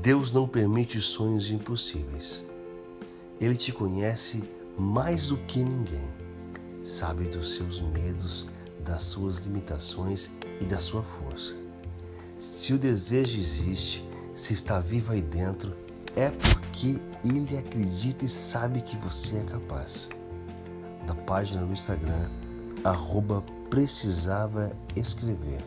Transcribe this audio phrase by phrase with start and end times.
[0.00, 2.44] Deus não permite sonhos impossíveis.
[3.40, 4.44] Ele te conhece
[4.78, 6.08] mais do que ninguém.
[6.84, 8.46] Sabe dos seus medos,
[8.84, 10.30] das suas limitações
[10.60, 11.56] e da sua força.
[12.38, 15.72] Se o desejo existe, se está vivo aí dentro,
[16.14, 20.08] é porque ele acredita e sabe que você é capaz.
[21.06, 22.28] Da página no Instagram,
[22.84, 25.60] arroba precisava escrever.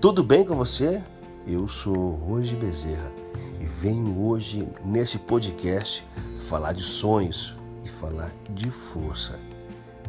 [0.00, 1.02] Tudo bem com você?
[1.46, 3.12] Eu sou Roger Bezerra
[3.60, 6.06] e venho hoje nesse podcast
[6.38, 9.38] falar de sonhos e falar de força.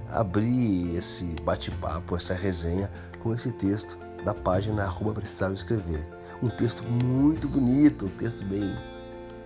[0.09, 2.89] Abri esse bate-papo, essa resenha
[3.19, 6.07] com esse texto da página arroba precisava escrever.
[6.41, 8.75] Um texto muito bonito, um texto bem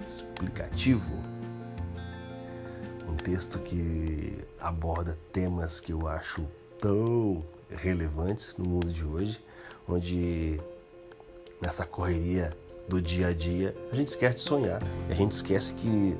[0.05, 1.11] explicativo.
[3.09, 6.45] Um texto que aborda temas que eu acho
[6.77, 9.43] tão relevantes no mundo de hoje,
[9.87, 10.61] onde
[11.59, 12.55] nessa correria
[12.87, 14.81] do dia a dia, a gente esquece de sonhar.
[15.09, 16.15] A gente esquece que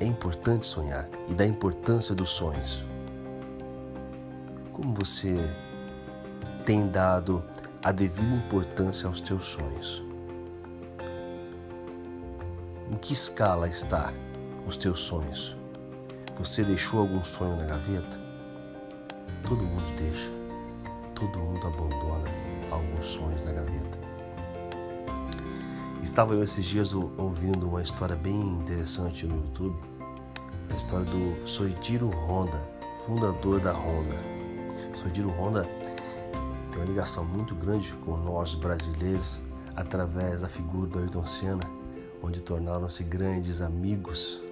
[0.00, 2.84] é importante sonhar e da importância dos sonhos.
[4.72, 5.36] Como você
[6.64, 7.42] tem dado
[7.82, 10.04] a devida importância aos teus sonhos?
[12.88, 14.12] Em que escala está
[14.68, 15.56] os teus sonhos?
[16.36, 18.20] Você deixou algum sonho na gaveta?
[19.48, 20.30] Todo mundo deixa,
[21.14, 22.28] todo mundo abandona
[22.70, 23.98] alguns sonhos na gaveta.
[26.02, 29.74] Estava eu esses dias ouvindo uma história bem interessante no YouTube,
[30.70, 32.62] a história do Soichiro Honda,
[33.06, 34.16] fundador da Honda.
[34.94, 35.62] Soichiro Honda
[36.70, 39.40] tem uma ligação muito grande com nós brasileiros
[39.74, 41.64] através da figura do Ayrton Senna,
[42.22, 44.46] onde tornaram-se grandes amigos.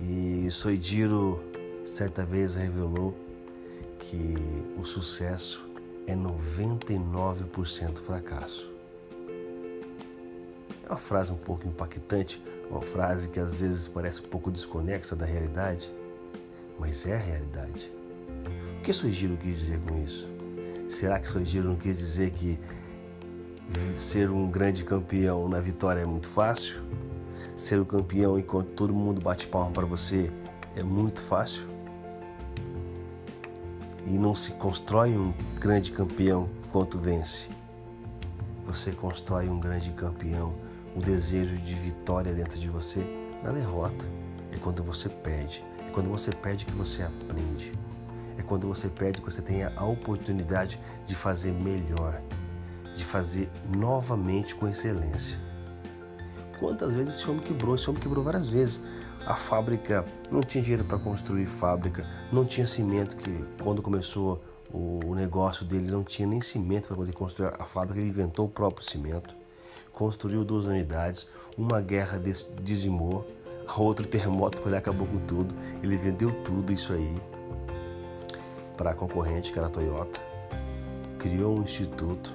[0.00, 1.40] E Soichiro
[1.84, 3.14] certa vez revelou
[3.98, 4.34] que
[4.78, 5.64] o sucesso
[6.06, 8.72] é 99% fracasso.
[10.84, 15.16] É uma frase um pouco impactante, uma frase que às vezes parece um pouco desconexa
[15.16, 15.90] da realidade,
[16.78, 17.90] mas é a realidade.
[18.78, 20.28] O que Sugiro quis dizer com isso?
[20.88, 22.58] Será que Sugiro não quis dizer que
[23.96, 26.82] ser um grande campeão na vitória é muito fácil?
[27.56, 30.32] Ser o campeão enquanto todo mundo bate palma para você
[30.74, 31.68] é muito fácil?
[34.06, 37.48] E não se constrói um grande campeão quanto vence.
[38.66, 40.54] Você constrói um grande campeão,
[40.96, 43.04] o desejo de vitória dentro de você
[43.42, 44.04] na derrota.
[44.50, 45.64] É quando você perde.
[45.86, 47.72] É quando você perde que você aprende.
[48.36, 52.20] É quando você perde que você tem a oportunidade de fazer melhor,
[52.94, 55.38] de fazer novamente com excelência.
[56.64, 57.74] Quantas vezes esse homem quebrou?
[57.74, 58.80] Esse homem quebrou várias vezes.
[59.26, 60.02] A fábrica
[60.32, 64.42] não tinha dinheiro para construir fábrica, não tinha cimento que quando começou
[64.72, 67.52] o negócio dele não tinha nem cimento para poder construir.
[67.58, 69.36] A fábrica, ele inventou o próprio cimento,
[69.92, 72.18] construiu duas unidades, uma guerra
[72.62, 73.26] dizimou,
[73.76, 77.22] outro terremoto foi lá acabou com tudo, ele vendeu tudo isso aí
[78.74, 80.18] para a concorrente que era a Toyota,
[81.18, 82.32] criou um instituto,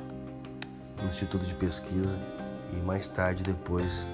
[1.01, 2.15] um instituto de pesquisa
[2.71, 4.05] e mais tarde depois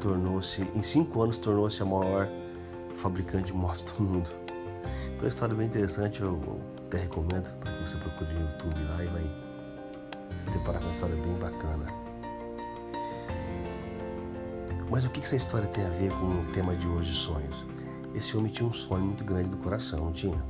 [0.00, 2.28] tornou-se, em cinco anos, tornou-se a maior
[2.96, 4.30] fabricante de motos do mundo.
[5.06, 8.82] Então, é uma história bem interessante, eu, até recomendo para que você procure no YouTube
[8.88, 9.30] lá e vai
[10.36, 11.86] se deparar com uma história bem bacana.
[14.90, 17.66] Mas o que essa história tem a ver com o tema de hoje, sonhos?
[18.12, 20.42] Esse homem tinha um sonho muito grande do coração, não tinha?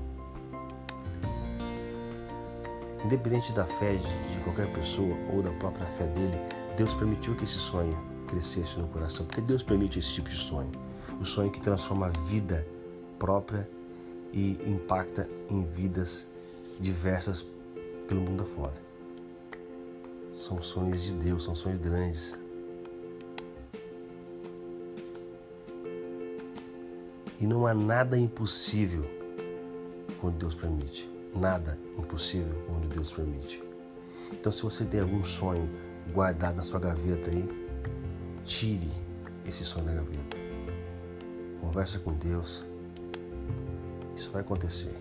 [3.04, 6.38] Independente da fé de qualquer pessoa ou da própria fé dele,
[6.76, 7.98] Deus permitiu que esse sonho
[8.30, 10.70] crescesse no coração, porque Deus permite esse tipo de sonho.
[11.20, 12.66] O sonho que transforma a vida
[13.18, 13.68] própria
[14.32, 16.30] e impacta em vidas
[16.78, 17.44] diversas
[18.06, 18.80] pelo mundo afora.
[20.32, 22.38] São sonhos de Deus, são sonhos grandes.
[27.38, 29.04] E não há nada impossível
[30.20, 31.10] quando Deus permite.
[31.34, 33.62] Nada impossível quando Deus permite.
[34.32, 35.68] Então, se você tem algum sonho
[36.12, 37.69] guardado na sua gaveta aí,
[38.44, 38.90] Tire
[39.44, 40.36] esse sonho da gaveta.
[41.60, 42.64] Conversa com Deus.
[44.14, 44.94] Isso vai acontecer.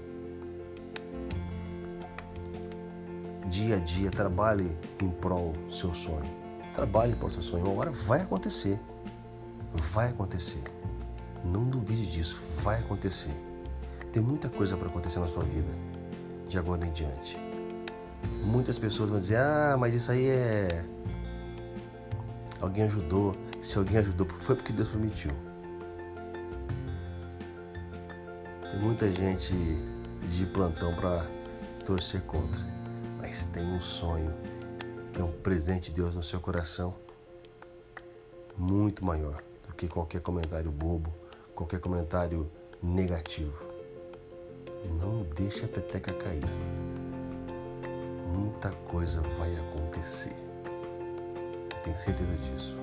[3.48, 6.30] Dia a dia, trabalhe em prol do seu sonho.
[6.74, 7.70] Trabalhe para o seu sonho.
[7.70, 8.80] Agora vai acontecer.
[9.74, 10.62] Vai acontecer.
[11.44, 12.38] Não duvide disso.
[12.62, 13.34] Vai acontecer.
[14.12, 15.72] Tem muita coisa para acontecer na sua vida
[16.48, 17.38] de agora em diante.
[18.44, 20.86] Muitas pessoas vão dizer: Ah, mas isso aí é
[22.62, 23.36] alguém ajudou.
[23.62, 25.32] Se alguém ajudou, foi porque Deus permitiu.
[28.72, 29.56] Tem muita gente
[30.28, 31.26] de plantão para
[31.86, 32.62] torcer contra,
[33.18, 34.34] mas tem um sonho
[35.12, 36.96] que é um presente de Deus no seu coração
[38.56, 41.14] muito maior do que qualquer comentário bobo,
[41.56, 42.50] qualquer comentário
[42.84, 43.58] negativo.
[45.00, 46.44] Não deixe a peteca cair.
[48.34, 50.49] Muita coisa vai acontecer.
[51.84, 52.78] Tenho certeza disso.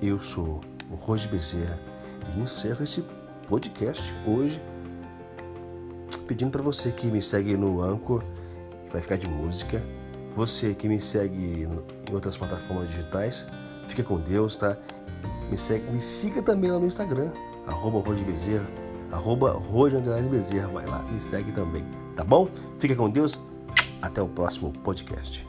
[0.00, 0.60] Eu sou
[0.90, 1.78] o Roger Bezerra
[2.34, 3.04] e encerro esse
[3.46, 4.60] podcast hoje
[6.26, 8.22] pedindo para você que me segue no Anchor,
[8.86, 9.82] que vai ficar de música,
[10.34, 13.46] você que me segue em outras plataformas digitais,
[13.86, 14.76] fica com Deus, tá?
[15.50, 17.30] Me, segue, me siga também lá no Instagram,
[17.66, 18.66] arroba Bezerra,
[19.12, 19.58] arroba
[20.30, 22.48] Bezerra, vai lá, me segue também, tá bom?
[22.78, 23.40] Fica com Deus,
[24.02, 25.46] até o próximo podcast.